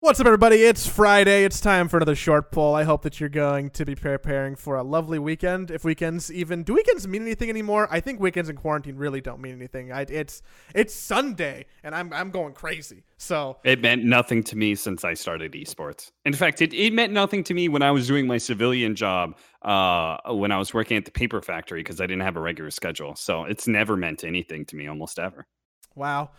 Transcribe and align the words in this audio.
What's 0.00 0.20
up, 0.20 0.26
everybody? 0.26 0.58
It's 0.58 0.86
Friday. 0.86 1.42
It's 1.42 1.60
time 1.60 1.88
for 1.88 1.96
another 1.96 2.14
short 2.14 2.52
poll. 2.52 2.72
I 2.76 2.84
hope 2.84 3.02
that 3.02 3.18
you're 3.18 3.28
going 3.28 3.70
to 3.70 3.84
be 3.84 3.96
preparing 3.96 4.54
for 4.54 4.76
a 4.76 4.84
lovely 4.84 5.18
weekend. 5.18 5.72
If 5.72 5.82
weekends 5.82 6.32
even 6.32 6.62
do 6.62 6.74
weekends 6.74 7.08
mean 7.08 7.22
anything 7.22 7.50
anymore? 7.50 7.88
I 7.90 7.98
think 7.98 8.20
weekends 8.20 8.48
in 8.48 8.54
quarantine 8.54 8.94
really 8.94 9.20
don't 9.20 9.40
mean 9.40 9.54
anything. 9.54 9.90
I, 9.90 10.02
it's 10.02 10.40
it's 10.72 10.94
Sunday, 10.94 11.66
and 11.82 11.96
I'm 11.96 12.12
I'm 12.12 12.30
going 12.30 12.54
crazy. 12.54 13.02
So 13.16 13.56
It 13.64 13.82
meant 13.82 14.04
nothing 14.04 14.44
to 14.44 14.56
me 14.56 14.76
since 14.76 15.04
I 15.04 15.14
started 15.14 15.50
esports. 15.54 16.12
In 16.24 16.32
fact, 16.32 16.62
it, 16.62 16.72
it 16.72 16.92
meant 16.92 17.12
nothing 17.12 17.42
to 17.42 17.52
me 17.52 17.68
when 17.68 17.82
I 17.82 17.90
was 17.90 18.06
doing 18.06 18.28
my 18.28 18.38
civilian 18.38 18.94
job, 18.94 19.36
uh, 19.62 20.18
when 20.28 20.52
I 20.52 20.58
was 20.58 20.72
working 20.72 20.96
at 20.96 21.06
the 21.06 21.10
paper 21.10 21.42
factory 21.42 21.80
because 21.80 22.00
I 22.00 22.06
didn't 22.06 22.22
have 22.22 22.36
a 22.36 22.40
regular 22.40 22.70
schedule. 22.70 23.16
So 23.16 23.42
it's 23.42 23.66
never 23.66 23.96
meant 23.96 24.22
anything 24.22 24.64
to 24.66 24.76
me, 24.76 24.86
almost 24.86 25.18
ever. 25.18 25.48
wow. 25.96 26.30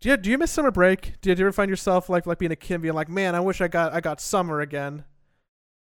Do 0.00 0.10
you 0.10 0.16
do 0.16 0.30
you 0.30 0.38
miss 0.38 0.50
summer 0.50 0.70
break? 0.70 1.20
Do 1.20 1.30
you, 1.30 1.34
do 1.34 1.40
you 1.40 1.46
ever 1.46 1.52
find 1.52 1.68
yourself 1.68 2.08
like 2.08 2.26
like 2.26 2.38
being 2.38 2.52
a 2.52 2.56
kid, 2.56 2.82
being 2.82 2.94
like, 2.94 3.08
man, 3.08 3.34
I 3.34 3.40
wish 3.40 3.60
I 3.60 3.68
got 3.68 3.92
I 3.92 4.00
got 4.00 4.20
summer 4.20 4.60
again? 4.60 5.04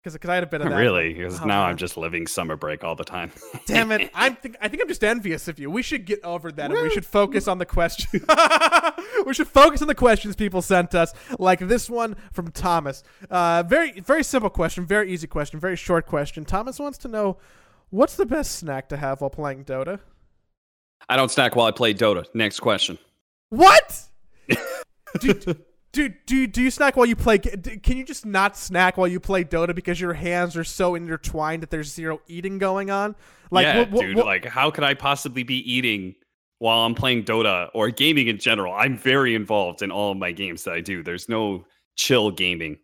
Because 0.03 0.17
I 0.27 0.35
had 0.35 0.43
a 0.45 0.47
bit 0.47 0.63
of 0.63 0.71
that. 0.71 0.77
Really? 0.77 1.13
Because 1.13 1.41
Oh, 1.41 1.45
now 1.45 1.61
man. 1.61 1.71
I'm 1.71 1.77
just 1.77 1.99
living 1.99 2.27
summer 2.27 2.57
break 2.57 2.83
all 2.83 2.95
the 2.95 3.05
time. 3.05 3.31
Damn 3.67 3.93
it! 3.93 4.11
I'm 4.15 4.35
think, 4.35 4.57
I 4.59 4.69
think 4.69 4.83
I'm 4.83 4.89
just 4.89 5.05
envious 5.05 5.47
of 5.47 5.59
you. 5.59 5.71
We 5.71 5.83
should 5.83 6.07
get 6.07 6.25
over 6.25 6.51
that, 6.51 6.71
and 6.71 6.81
we 6.81 6.89
should 6.89 7.05
focus 7.05 7.47
on 7.47 7.59
the 7.59 7.67
question. 7.67 8.25
we 9.27 9.35
should 9.35 9.49
focus 9.49 9.83
on 9.83 9.89
the 9.89 9.95
questions 9.95 10.35
people 10.37 10.63
sent 10.63 10.95
us, 10.95 11.13
like 11.39 11.59
this 11.59 11.91
one 11.91 12.17
from 12.33 12.51
Thomas. 12.51 13.03
Uh, 13.29 13.63
very 13.67 14.01
very 14.01 14.25
simple 14.25 14.49
question, 14.49 14.87
very 14.87 15.13
easy 15.13 15.27
question, 15.27 15.61
very 15.61 15.77
short 15.77 16.07
question. 16.07 16.47
Thomas 16.47 16.79
wants 16.79 16.97
to 16.99 17.09
know 17.09 17.37
what's 17.91 18.17
the 18.17 18.25
best 18.25 18.53
snack 18.53 18.89
to 18.89 18.97
have 18.97 19.21
while 19.21 19.29
playing 19.29 19.67
Dota. 19.67 20.01
I 21.11 21.17
don't 21.17 21.31
snack 21.31 21.55
while 21.55 21.67
I 21.67 21.73
play 21.73 21.93
Dota. 21.93 22.25
Next 22.33 22.61
question. 22.61 22.97
What? 23.51 24.03
do, 25.21 25.35
do, 25.93 26.09
do, 26.27 26.47
do 26.47 26.63
you 26.63 26.71
snack 26.71 26.97
while 26.97 27.07
you 27.07 27.17
play? 27.17 27.39
Can 27.39 27.97
you 27.97 28.05
just 28.05 28.25
not 28.25 28.57
snack 28.57 28.97
while 28.97 29.09
you 29.09 29.21
play 29.21 29.45
Dota 29.45 29.75
because 29.75 30.01
your 30.01 30.13
hands 30.15 30.57
are 30.57 30.65
so 30.65 30.95
intertwined 30.95 31.63
that 31.63 31.71
there's 31.71 31.93
zero 31.93 32.21
eating 32.27 32.59
going 32.59 32.91
on? 32.91 33.15
Like, 33.51 33.65
yeah, 33.65 33.79
what- 33.81 33.91
what- 33.91 34.01
dude. 34.03 34.17
what- 34.17 34.27
like, 34.27 34.45
how 34.47 34.71
could 34.71 34.85
I 34.85 34.95
possibly 34.95 35.43
be 35.43 35.57
eating 35.71 36.15
while 36.59 36.81
I'm 36.87 36.95
playing 36.95 37.25
Dota 37.25 37.69
or 37.75 37.91
gaming 37.91 38.29
in 38.29 38.39
general? 38.39 38.73
I'm 38.73 38.97
very 38.97 39.35
involved 39.35 39.83
in 39.83 39.91
all 39.91 40.13
of 40.13 40.19
my 40.19 40.33
games 40.33 40.65
that 40.65 40.75
I 40.75 40.81
do. 40.81 41.03
There's 41.03 41.29
no 41.29 41.65
chill 41.97 42.31
gaming. 42.31 42.79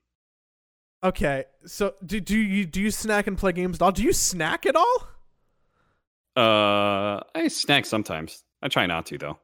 Okay, 1.04 1.44
so 1.66 1.94
do 2.04 2.18
do 2.20 2.36
you 2.36 2.64
do 2.66 2.80
you 2.80 2.90
snack 2.90 3.28
and 3.28 3.38
play 3.38 3.52
games 3.52 3.76
at 3.76 3.82
all? 3.82 3.92
Do 3.92 4.02
you 4.02 4.12
snack 4.12 4.66
at 4.66 4.74
all? 4.74 5.08
Uh, 6.36 7.20
I 7.34 7.48
snack 7.48 7.86
sometimes. 7.86 8.42
I 8.62 8.68
try 8.68 8.86
not 8.86 9.06
to 9.06 9.18
though. 9.18 9.38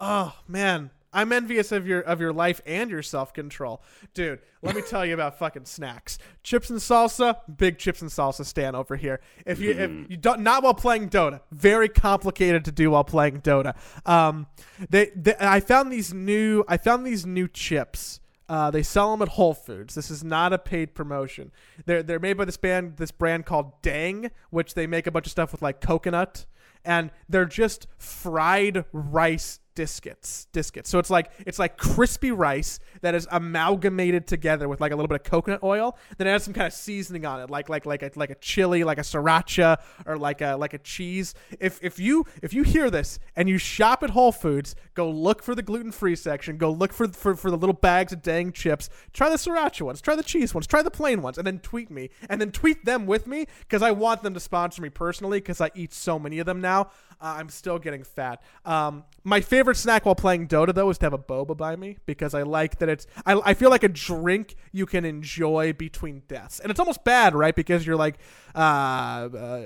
Oh 0.00 0.34
man, 0.48 0.90
I'm 1.12 1.32
envious 1.32 1.72
of 1.72 1.86
your 1.86 2.00
of 2.00 2.20
your 2.20 2.32
life 2.32 2.60
and 2.64 2.90
your 2.90 3.02
self 3.02 3.34
control, 3.34 3.82
dude. 4.14 4.40
Let 4.62 4.76
me 4.76 4.82
tell 4.82 5.04
you 5.04 5.14
about 5.14 5.38
fucking 5.38 5.64
snacks. 5.64 6.18
Chips 6.42 6.70
and 6.70 6.78
salsa, 6.78 7.36
big 7.54 7.78
chips 7.78 8.00
and 8.00 8.10
salsa 8.10 8.44
stand 8.44 8.76
over 8.76 8.96
here. 8.96 9.20
If 9.44 9.58
you 9.60 9.72
if 9.72 10.10
you 10.10 10.16
don't 10.16 10.40
not 10.40 10.62
while 10.62 10.74
playing 10.74 11.10
Dota, 11.10 11.40
very 11.50 11.88
complicated 11.88 12.64
to 12.66 12.72
do 12.72 12.92
while 12.92 13.04
playing 13.04 13.40
Dota. 13.40 13.76
Um, 14.06 14.46
they, 14.88 15.10
they 15.16 15.34
I 15.40 15.60
found 15.60 15.92
these 15.92 16.14
new 16.14 16.64
I 16.68 16.76
found 16.76 17.06
these 17.06 17.26
new 17.26 17.48
chips. 17.48 18.20
Uh, 18.48 18.68
they 18.70 18.82
sell 18.82 19.12
them 19.12 19.22
at 19.22 19.28
Whole 19.28 19.54
Foods. 19.54 19.94
This 19.94 20.10
is 20.10 20.24
not 20.24 20.52
a 20.52 20.58
paid 20.58 20.94
promotion. 20.94 21.52
They're 21.86 22.02
they're 22.02 22.18
made 22.18 22.36
by 22.36 22.44
this 22.44 22.56
band 22.56 22.96
this 22.96 23.10
brand 23.10 23.46
called 23.46 23.82
Dang, 23.82 24.30
which 24.50 24.74
they 24.74 24.86
make 24.86 25.06
a 25.06 25.10
bunch 25.10 25.26
of 25.26 25.32
stuff 25.32 25.52
with 25.52 25.62
like 25.62 25.80
coconut, 25.80 26.46
and 26.84 27.10
they're 27.28 27.44
just 27.44 27.86
fried 27.98 28.84
rice 28.92 29.60
discets 29.80 30.46
discets 30.52 30.90
so 30.90 30.98
it's 30.98 31.08
like 31.08 31.30
it's 31.46 31.58
like 31.58 31.78
crispy 31.78 32.30
rice 32.30 32.78
that 33.00 33.14
is 33.14 33.26
amalgamated 33.30 34.26
together 34.26 34.68
with 34.68 34.78
like 34.78 34.92
a 34.92 34.94
little 34.94 35.08
bit 35.08 35.14
of 35.14 35.24
coconut 35.24 35.62
oil 35.62 35.96
then 36.18 36.26
it 36.26 36.32
has 36.32 36.44
some 36.44 36.52
kind 36.52 36.66
of 36.66 36.72
seasoning 36.74 37.24
on 37.24 37.40
it 37.40 37.48
like 37.48 37.70
like 37.70 37.86
like 37.86 38.02
a 38.02 38.10
like 38.14 38.28
a 38.28 38.34
chili 38.34 38.84
like 38.84 38.98
a 38.98 39.02
sriracha 39.02 39.78
or 40.04 40.18
like 40.18 40.42
a 40.42 40.56
like 40.56 40.74
a 40.74 40.78
cheese. 40.78 41.34
If 41.58 41.82
if 41.82 41.98
you 41.98 42.26
if 42.42 42.52
you 42.52 42.62
hear 42.62 42.90
this 42.90 43.18
and 43.36 43.48
you 43.48 43.56
shop 43.58 44.02
at 44.02 44.10
whole 44.10 44.32
foods 44.32 44.74
go 44.94 45.10
look 45.10 45.42
for 45.42 45.54
the 45.54 45.62
gluten-free 45.62 46.16
section 46.16 46.58
go 46.58 46.70
look 46.70 46.92
for 46.92 47.08
for, 47.08 47.34
for 47.34 47.50
the 47.50 47.56
little 47.56 47.74
bags 47.74 48.12
of 48.12 48.22
dang 48.22 48.52
chips. 48.52 48.90
Try 49.12 49.30
the 49.30 49.36
sriracha 49.36 49.82
ones 49.82 50.00
try 50.00 50.14
the 50.14 50.22
cheese 50.22 50.54
ones 50.54 50.66
try 50.66 50.82
the 50.82 50.90
plain 50.90 51.22
ones 51.22 51.38
and 51.38 51.46
then 51.46 51.58
tweet 51.60 51.90
me 51.90 52.10
and 52.28 52.40
then 52.40 52.50
tweet 52.50 52.84
them 52.84 53.06
with 53.06 53.26
me 53.26 53.46
because 53.60 53.82
i 53.82 53.90
want 53.90 54.22
them 54.22 54.34
to 54.34 54.40
sponsor 54.40 54.82
me 54.82 54.88
personally 54.88 55.38
because 55.38 55.60
i 55.60 55.70
eat 55.74 55.92
so 55.92 56.18
many 56.18 56.38
of 56.38 56.46
them 56.46 56.60
now 56.60 56.90
uh, 57.20 57.34
I'm 57.38 57.48
still 57.48 57.78
getting 57.78 58.02
fat. 58.02 58.42
Um, 58.64 59.04
my 59.24 59.40
favorite 59.40 59.76
snack 59.76 60.06
while 60.06 60.14
playing 60.14 60.48
Dota 60.48 60.74
though 60.74 60.88
is 60.90 60.98
to 60.98 61.06
have 61.06 61.12
a 61.12 61.18
boba 61.18 61.56
by 61.56 61.76
me 61.76 61.98
because 62.06 62.34
I 62.34 62.42
like 62.42 62.78
that 62.78 62.88
it's. 62.88 63.06
I, 63.26 63.40
I 63.44 63.54
feel 63.54 63.70
like 63.70 63.82
a 63.82 63.88
drink 63.88 64.56
you 64.72 64.86
can 64.86 65.04
enjoy 65.04 65.72
between 65.72 66.22
deaths, 66.28 66.60
and 66.60 66.70
it's 66.70 66.80
almost 66.80 67.04
bad, 67.04 67.34
right? 67.34 67.54
Because 67.54 67.86
you're 67.86 67.96
like, 67.96 68.18
uh, 68.54 68.58
uh, 68.58 69.62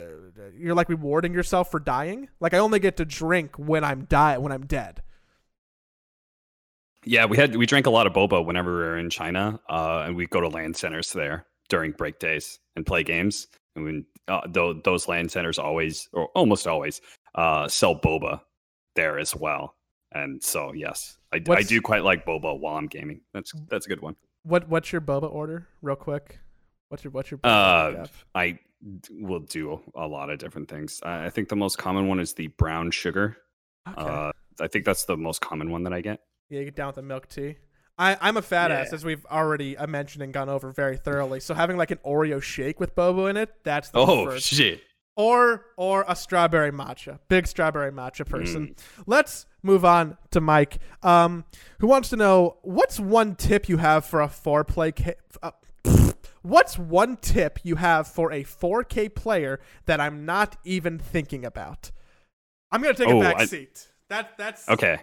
you're 0.57 0.75
like 0.75 0.89
rewarding 0.89 1.33
yourself 1.33 1.71
for 1.71 1.79
dying. 1.79 2.29
Like 2.41 2.55
I 2.55 2.59
only 2.59 2.81
get 2.81 2.97
to 2.97 3.05
drink 3.05 3.57
when 3.57 3.85
I'm 3.85 4.05
die 4.05 4.39
when 4.39 4.53
I'm 4.53 4.67
dead. 4.67 5.03
Yeah, 7.05 7.27
we 7.27 7.37
had 7.37 7.55
we 7.55 7.67
drank 7.67 7.87
a 7.87 7.91
lot 7.91 8.07
of 8.07 8.15
boba 8.15 8.45
whenever 8.45 8.73
we 8.75 8.83
were 8.83 8.99
in 8.99 9.11
China, 9.11 9.61
uh, 9.69 10.05
and 10.07 10.17
we 10.17 10.27
go 10.27 10.41
to 10.41 10.49
LAN 10.49 10.75
centers 10.75 11.13
there 11.13 11.47
during 11.69 11.93
break 11.93 12.19
days 12.19 12.59
and 12.77 12.85
play 12.85 13.03
games. 13.03 13.47
And 13.77 13.85
when 13.85 14.07
uh, 14.29 14.41
th- 14.43 14.83
those 14.85 15.07
LAN 15.07 15.29
centers 15.29 15.59
always, 15.59 16.09
or 16.13 16.29
almost 16.35 16.67
always, 16.67 17.01
uh, 17.35 17.69
sell 17.69 17.95
boba 17.99 18.41
there 18.97 19.19
as 19.19 19.35
well. 19.35 19.75
And 20.13 20.43
so, 20.43 20.73
yes, 20.73 21.19
I, 21.33 21.43
I 21.51 21.63
do 21.63 21.81
quite 21.81 22.05
like 22.05 22.25
boba 22.25 22.59
while 22.59 22.77
I'm 22.77 22.87
gaming. 22.87 23.23
That's 23.33 23.53
that's 23.69 23.87
a 23.87 23.89
good 23.89 24.01
one. 24.01 24.17
What 24.45 24.69
what's 24.69 24.93
your 24.93 25.01
boba 25.01 25.33
order, 25.33 25.67
real 25.83 25.97
quick? 25.97 26.39
What's 26.89 27.03
your 27.03 27.11
what's 27.11 27.31
your 27.31 27.39
boba 27.39 28.03
Uh? 28.03 28.07
I 28.35 28.59
will 29.11 29.41
do 29.41 29.81
a 29.95 30.07
lot 30.07 30.31
of 30.31 30.39
different 30.39 30.69
things. 30.69 31.01
I 31.03 31.31
think 31.31 31.49
the 31.49 31.57
most 31.57 31.79
common 31.79 32.07
one 32.07 32.21
is 32.21 32.35
the 32.35 32.49
brown 32.49 32.91
sugar. 32.91 33.37
Okay. 33.89 34.01
Uh, 34.01 34.33
I 34.61 34.69
think 34.69 34.85
that's 34.85 35.05
the 35.05 35.17
most 35.17 35.41
common 35.41 35.71
one 35.71 35.83
that 35.85 35.93
I 35.93 36.01
get. 36.01 36.21
Yeah, 36.51 36.61
you 36.61 36.67
get 36.67 36.77
down 36.77 36.89
with 36.89 36.97
the 36.97 37.03
milk 37.03 37.29
tea. 37.29 37.57
I, 37.99 38.17
I'm 38.21 38.37
a 38.37 38.43
fat 38.43 38.71
ass, 38.71 38.93
as 38.93 39.05
we've 39.05 39.25
already 39.27 39.77
uh, 39.77 39.87
mentioned 39.87 40.23
and 40.23 40.33
gone 40.33 40.49
over 40.49 40.73
very 40.73 40.97
thoroughly. 40.97 41.41
So 41.41 41.55
having 41.55 41.77
like 41.77 41.91
an 41.93 41.99
Oreo 42.05 42.43
shake 42.43 42.79
with 42.81 42.95
boba 42.95 43.31
in 43.31 43.37
it, 43.37 43.51
that's 43.65 43.91
the 43.91 43.99
Oh 44.01 44.25
preferred. 44.25 44.43
shit! 44.43 44.83
Or 45.17 45.67
or 45.77 46.05
a 46.09 46.17
strawberry 46.17 46.73
matcha. 46.73 47.19
Big 47.29 47.47
strawberry 47.47 47.93
matcha 47.93 48.29
person. 48.29 48.69
Mm. 48.69 48.77
Let's 49.07 49.47
move 49.63 49.85
on 49.85 50.17
to 50.31 50.41
Mike, 50.41 50.79
um, 51.03 51.45
who 51.79 51.87
wants 51.87 52.09
to 52.11 52.17
know 52.17 52.57
what's 52.63 52.99
one 53.01 53.35
tip 53.35 53.69
you 53.69 53.79
have 53.79 54.05
for 54.05 54.21
a 54.21 54.29
four-play. 54.29 54.93
Ca- 54.93 55.15
uh, 55.43 55.51
what's 56.43 56.79
one 56.79 57.17
tip 57.17 57.59
you 57.63 57.77
have 57.77 58.07
for 58.07 58.31
a 58.33 58.45
4K 58.45 59.15
player 59.15 59.61
that 59.87 60.01
I'm 60.01 60.25
not 60.27 60.57
even 60.65 60.99
thinking 60.99 61.45
about? 61.45 61.91
I'm 62.73 62.83
gonna 62.83 62.95
take 62.95 63.09
Oh, 63.09 63.19
a 63.19 63.23
back 63.23 63.41
I- 63.41 63.45
seat. 63.47 63.89
That 64.11 64.37
that's 64.37 64.69
Okay. 64.69 64.99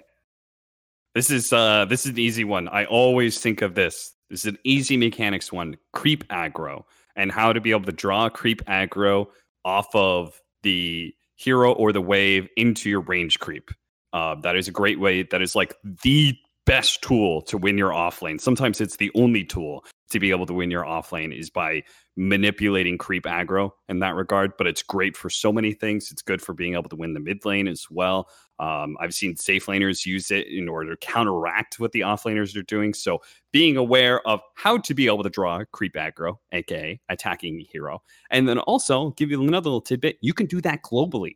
This 1.15 1.29
is 1.29 1.51
uh 1.51 1.85
this 1.85 2.05
is 2.05 2.11
an 2.11 2.19
easy 2.19 2.43
one. 2.43 2.67
I 2.67 2.85
always 2.85 3.39
think 3.39 3.61
of 3.61 3.75
this. 3.75 4.13
This 4.29 4.41
is 4.41 4.45
an 4.45 4.57
easy 4.63 4.95
mechanics 4.95 5.51
one. 5.51 5.75
Creep 5.91 6.27
aggro 6.29 6.83
and 7.15 7.31
how 7.31 7.51
to 7.51 7.59
be 7.59 7.71
able 7.71 7.83
to 7.85 7.91
draw 7.91 8.29
creep 8.29 8.63
aggro 8.65 9.27
off 9.65 9.93
of 9.95 10.39
the 10.63 11.13
hero 11.35 11.71
or 11.73 11.91
the 11.91 12.01
wave 12.01 12.47
into 12.55 12.89
your 12.89 13.01
range 13.01 13.39
creep. 13.39 13.71
Uh, 14.13 14.35
that 14.35 14.55
is 14.55 14.67
a 14.67 14.71
great 14.71 14.99
way. 14.99 15.23
That 15.23 15.41
is 15.41 15.55
like 15.55 15.75
the 16.03 16.37
best 16.71 17.01
tool 17.01 17.41
to 17.41 17.57
win 17.57 17.77
your 17.77 17.91
off 17.91 18.21
lane. 18.21 18.39
Sometimes 18.39 18.79
it's 18.79 18.95
the 18.95 19.11
only 19.13 19.43
tool 19.43 19.83
to 20.09 20.21
be 20.21 20.31
able 20.31 20.45
to 20.45 20.53
win 20.53 20.71
your 20.71 20.85
off 20.85 21.11
lane 21.11 21.33
is 21.33 21.49
by 21.49 21.83
manipulating 22.15 22.97
creep 22.97 23.25
aggro 23.25 23.71
in 23.89 23.99
that 23.99 24.15
regard. 24.15 24.53
But 24.57 24.67
it's 24.67 24.81
great 24.81 25.17
for 25.17 25.29
so 25.29 25.51
many 25.51 25.73
things. 25.73 26.13
It's 26.13 26.21
good 26.21 26.41
for 26.41 26.53
being 26.53 26.75
able 26.75 26.87
to 26.87 26.95
win 26.95 27.13
the 27.13 27.19
mid 27.19 27.43
lane 27.43 27.67
as 27.67 27.87
well. 27.91 28.29
Um, 28.57 28.95
I've 29.01 29.13
seen 29.13 29.35
safe 29.35 29.65
laners 29.65 30.05
use 30.05 30.31
it 30.31 30.47
in 30.47 30.69
order 30.69 30.91
to 30.91 30.97
counteract 31.05 31.77
what 31.77 31.91
the 31.91 32.03
off 32.03 32.23
laners 32.23 32.55
are 32.55 32.63
doing. 32.63 32.93
So 32.93 33.21
being 33.51 33.75
aware 33.75 34.25
of 34.25 34.39
how 34.55 34.77
to 34.77 34.93
be 34.93 35.07
able 35.07 35.23
to 35.23 35.29
draw 35.29 35.65
creep 35.73 35.95
aggro, 35.95 36.37
aka 36.53 37.01
attacking 37.09 37.57
the 37.57 37.67
hero, 37.69 38.01
and 38.29 38.47
then 38.47 38.59
also 38.59 39.09
give 39.17 39.29
you 39.29 39.41
another 39.41 39.67
little 39.67 39.81
tidbit: 39.81 40.19
you 40.21 40.33
can 40.33 40.45
do 40.45 40.61
that 40.61 40.83
globally. 40.83 41.35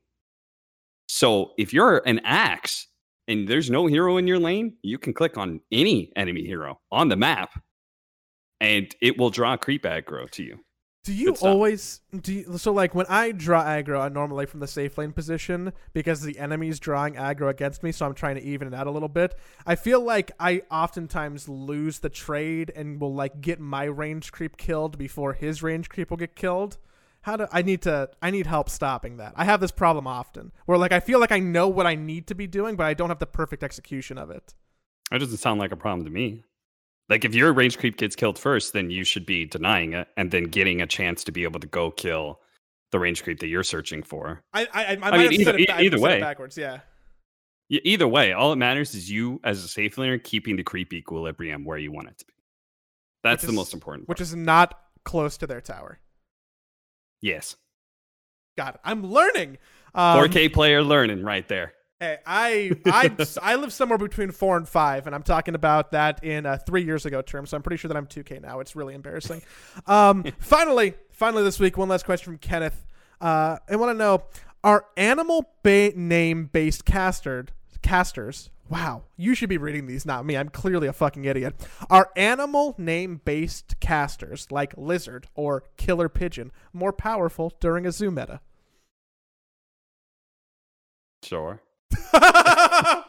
So 1.10 1.52
if 1.58 1.74
you're 1.74 2.02
an 2.06 2.22
axe 2.24 2.88
and 3.28 3.48
there's 3.48 3.70
no 3.70 3.88
hero 3.88 4.18
in 4.18 4.28
your 4.28 4.40
lane, 4.40 4.78
you 4.82 4.98
can 4.98 5.14
click 5.14 5.38
on 5.38 5.62
any 5.72 6.12
enemy 6.16 6.46
hero 6.46 6.80
on 6.92 7.10
the 7.10 7.16
map, 7.16 7.52
and 8.60 8.96
it 9.02 9.18
will 9.18 9.30
draw 9.30 9.58
creep 9.58 9.84
aggro 9.84 10.30
to 10.32 10.44
you. 10.44 10.60
Do 11.06 11.14
you 11.14 11.36
always 11.36 12.02
do 12.20 12.34
you, 12.34 12.58
so 12.58 12.74
like 12.74 12.96
when 12.96 13.06
I 13.08 13.32
draw 13.32 13.64
aggro, 13.64 14.02
I 14.02 14.10
normally 14.10 14.48
from 14.48 14.60
the 14.60 14.68
safe 14.68 14.98
lane 14.98 15.12
position 15.12 15.72
because 15.94 16.22
the 16.22 16.40
enemy's 16.40 16.80
drawing 16.80 17.14
aggro 17.14 17.48
against 17.48 17.84
me, 17.84 17.92
so 17.92 18.08
I'm 18.08 18.16
trying 18.16 18.38
to 18.38 18.42
even 18.42 18.68
it 18.68 18.74
out 18.74 18.88
a 18.88 18.92
little 18.92 19.08
bit. 19.08 19.36
I 19.68 19.76
feel 19.76 20.02
like 20.02 20.32
I 20.40 20.64
oftentimes 20.72 21.48
lose 21.48 22.00
the 22.00 22.10
trade 22.10 22.72
and 22.76 23.00
will 23.00 23.14
like 23.14 23.40
get 23.40 23.60
my 23.60 23.84
range 23.84 24.32
creep 24.32 24.58
killed 24.58 24.98
before 24.98 25.34
his 25.34 25.62
range 25.62 25.90
creep 25.90 26.10
will 26.10 26.18
get 26.18 26.36
killed. 26.36 26.80
How 27.26 27.38
do 27.38 27.48
I 27.52 27.64
need 27.64 27.82
to 27.82 28.08
I 28.22 28.30
need 28.30 28.46
help 28.46 28.70
stopping 28.70 29.18
that. 29.18 29.34
I 29.36 29.46
have 29.46 29.60
this 29.60 29.72
problem 29.72 30.06
often 30.06 30.52
where 30.68 30.78
like 30.78 30.92
I 30.92 31.00
feel 31.00 31.20
like 31.20 31.32
I 31.32 31.40
know 31.40 31.68
what 31.68 31.88
I 31.88 31.96
need 31.96 32.28
to 32.28 32.36
be 32.36 32.46
doing, 32.46 32.76
but 32.76 32.86
I 32.86 32.94
don't 32.94 33.10
have 33.10 33.18
the 33.18 33.26
perfect 33.26 33.64
execution 33.64 34.20
of 34.20 34.30
it. 34.30 34.54
That 35.10 35.22
doesn't 35.22 35.38
sound 35.38 35.60
like 35.60 35.72
a 35.72 35.76
problem 35.76 36.06
to 36.06 36.12
me. 36.12 36.44
Like 37.10 37.26
if 37.26 37.34
your 37.34 37.52
range 37.52 37.80
creep 37.80 37.98
gets 37.98 38.16
killed 38.16 38.38
first, 38.38 38.74
then 38.74 38.92
you 38.92 39.04
should 39.04 39.26
be 39.26 39.44
denying 39.46 39.94
it 39.94 40.08
and 40.16 40.30
then 40.30 40.44
getting 40.44 40.82
a 40.84 40.86
chance 40.86 41.24
to 41.24 41.32
be 41.32 41.42
able 41.46 41.60
to 41.62 41.68
go 41.68 41.90
kill 41.90 42.42
the 42.92 43.00
range 43.00 43.24
creep 43.24 43.40
that 43.40 43.48
you're 43.48 43.64
searching 43.64 44.04
for. 44.04 44.44
I 44.54 44.68
I, 44.72 44.86
I, 44.86 44.86
I, 44.86 44.96
mean, 44.96 45.02
have 45.22 45.32
either- 45.34 45.44
said 45.46 45.60
it, 45.62 45.70
either 45.72 45.98
it 45.98 46.02
way. 46.02 46.20
backwards. 46.20 46.56
Yeah. 46.60 46.82
Either 47.72 48.08
way, 48.08 48.34
all 48.34 48.52
that 48.52 48.58
matters 48.58 48.94
is 48.94 49.10
you 49.10 49.42
as 49.44 49.64
a 49.64 49.68
safe 49.68 49.96
laner 49.96 50.24
keeping 50.24 50.58
the 50.58 50.64
creep 50.64 50.94
equilibrium 50.94 51.66
where 51.66 51.80
you 51.80 51.92
want 51.92 52.10
it 52.10 52.20
to 52.20 52.26
be. 52.28 52.34
That's 53.24 53.42
Which 53.42 53.48
the 53.48 53.54
is- 53.54 53.56
most 53.56 53.74
important. 53.74 54.08
Which 54.08 54.22
is 54.22 54.36
not 54.36 54.80
close 55.04 55.38
to 55.38 55.48
their 55.48 55.62
tower. 55.62 55.98
Yes, 57.22 57.56
Got 58.58 58.76
it. 58.76 58.82
I'm 58.86 59.06
learning. 59.06 59.58
Um, 59.94 60.20
4K 60.20 60.54
player 60.54 60.82
learning 60.82 61.24
right 61.24 61.48
there. 61.48 61.74
Hey, 62.00 62.18
I 62.26 62.72
I 62.86 63.12
I 63.42 63.56
live 63.56 63.72
somewhere 63.74 63.98
between 63.98 64.32
four 64.32 64.58
and 64.58 64.68
five, 64.68 65.08
and 65.08 65.16
I'm 65.16 65.24
talking 65.24 65.56
about 65.56 65.92
that 65.92 66.24
in 66.24 66.46
uh, 66.46 66.58
three 66.58 66.84
years 66.84 67.06
ago 67.06 67.22
terms. 67.22 67.50
So 67.50 67.58
I'm 67.58 67.64
pretty 67.64 67.78
sure 67.78 67.88
that 67.90 67.98
I'm 67.98 68.08
2K 68.08 68.42
now. 68.42 68.60
It's 68.60 68.76
really 68.76 68.94
embarrassing. 68.94 69.42
Um, 69.88 70.24
finally, 70.40 70.94
finally 71.12 71.44
this 71.44 71.60
week, 71.60 71.78
one 71.78 71.90
last 71.90 72.06
question 72.06 72.26
from 72.26 72.38
Kenneth. 72.38 72.86
Uh, 73.22 73.58
I 73.70 73.76
want 73.76 73.92
to 73.92 73.98
know: 73.98 74.24
Are 74.64 74.86
animal 74.98 75.50
ba- 75.64 75.94
name 75.96 76.46
based 76.52 76.86
castered 76.86 77.52
casters? 77.82 78.50
Wow, 78.68 79.04
you 79.16 79.36
should 79.36 79.50
be 79.50 79.60
reading 79.60 79.86
these, 79.86 80.06
not 80.06 80.26
me. 80.26 80.36
I'm 80.36 80.50
clearly 80.50 80.88
a 80.88 80.94
fucking 80.94 81.26
idiot. 81.26 81.56
Are 81.90 82.10
animal 82.16 82.74
name 82.78 83.22
based 83.24 83.80
casters 83.80 84.48
like 84.50 84.74
lizard 84.76 85.28
or 85.36 85.64
killer 85.78 86.10
pigeon 86.10 86.52
more 86.74 86.92
powerful 86.92 87.54
during 87.60 87.86
a 87.86 87.92
zoo 87.92 88.10
meta? 88.10 88.42
Sure. 91.22 91.62
did 91.92 92.12
I 92.14 93.04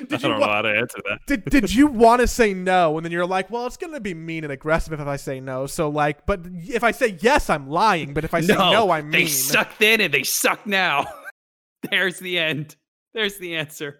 you 0.00 0.18
don't 0.18 0.22
know 0.22 0.38
wa- 0.38 0.46
how 0.54 0.62
to 0.62 0.70
answer 0.70 0.98
that. 1.08 1.18
did 1.26 1.44
did 1.46 1.74
you 1.74 1.86
want 1.86 2.20
to 2.20 2.26
say 2.26 2.54
no 2.54 2.96
and 2.96 3.04
then 3.04 3.12
you're 3.12 3.26
like 3.26 3.50
well 3.50 3.66
it's 3.66 3.76
gonna 3.76 4.00
be 4.00 4.14
mean 4.14 4.44
and 4.44 4.52
aggressive 4.52 4.92
if 4.92 5.06
i 5.06 5.16
say 5.16 5.40
no 5.40 5.66
so 5.66 5.88
like 5.88 6.24
but 6.24 6.40
if 6.44 6.84
i 6.84 6.90
say 6.90 7.16
yes 7.20 7.50
i'm 7.50 7.68
lying 7.68 8.14
but 8.14 8.24
if 8.24 8.32
i 8.32 8.40
say 8.40 8.54
no, 8.54 8.90
i'm 8.90 9.10
they 9.10 9.18
mean 9.18 9.28
sucked 9.28 9.78
then 9.78 10.00
and 10.00 10.12
they 10.14 10.22
suck 10.22 10.66
now. 10.66 11.06
There's 11.90 12.18
the 12.18 12.38
end. 12.38 12.76
There's 13.14 13.38
the 13.38 13.56
answer. 13.56 13.98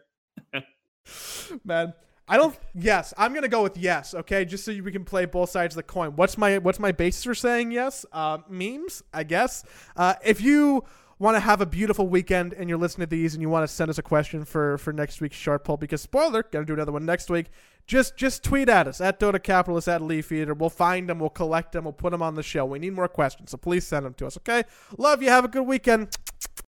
man 1.65 1.93
i 2.29 2.37
don't 2.37 2.57
yes 2.75 3.15
i'm 3.17 3.35
gonna 3.35 3.49
go 3.49 3.63
with 3.63 3.77
yes 3.77 4.15
okay 4.15 4.45
just 4.45 4.65
so 4.65 4.73
we 4.83 4.93
can 4.93 5.05
play 5.05 5.25
both 5.25 5.51
sides 5.51 5.75
of 5.75 5.77
the 5.77 5.83
coin 5.83 6.11
what's 6.17 6.37
my 6.39 6.59
what's 6.59 6.79
my 6.79 6.93
basis 6.93 7.25
for 7.25 7.35
saying 7.35 7.71
yes 7.71 8.05
uh 8.13 8.39
memes 8.49 9.03
i 9.13 9.23
guess 9.23 9.65
uh 9.97 10.15
if 10.25 10.41
you 10.41 10.85
want 11.19 11.35
to 11.35 11.41
have 11.41 11.61
a 11.61 11.67
beautiful 11.67 12.07
weekend 12.09 12.53
and 12.53 12.69
you're 12.69 12.79
listening 12.79 13.07
to 13.07 13.11
these 13.11 13.35
and 13.35 13.43
you 13.43 13.49
want 13.49 13.69
to 13.69 13.73
send 13.73 13.91
us 13.91 13.99
a 13.99 14.03
question 14.03 14.45
for 14.45 14.79
for 14.79 14.93
next 14.93 15.21
week's 15.21 15.37
sharp 15.37 15.65
poll 15.65 15.77
because 15.77 16.01
spoiler 16.01 16.43
gonna 16.43 16.65
do 16.65 16.75
another 16.75 16.93
one 16.93 17.05
next 17.05 17.29
week 17.29 17.47
just 17.89 18.17
just 18.17 18.45
tweet 18.45 18.69
at 18.69 18.87
us 18.87 19.01
at 19.01 19.19
Dota 19.19 19.43
Capitalist 19.43 19.89
at 19.89 20.03
Leaf 20.03 20.31
Eater. 20.31 20.53
We'll 20.53 20.69
find 20.69 21.09
them, 21.09 21.19
we'll 21.19 21.31
collect 21.31 21.73
them, 21.73 21.85
we'll 21.85 21.95
put 21.95 22.13
them 22.13 22.23
on 22.23 22.35
the 22.35 22.43
show. 22.43 22.67
We 22.67 22.79
need 22.79 22.93
more 22.93 23.09
questions, 23.09 23.51
so 23.51 23.57
please 23.57 23.87
send 23.87 24.05
them 24.05 24.13
to 24.15 24.27
us. 24.27 24.37
Okay, 24.37 24.65
love 24.99 25.23
you. 25.23 25.31
Have 25.31 25.47
a 25.47 25.49
good 25.49 25.67
weekend. 25.67 26.17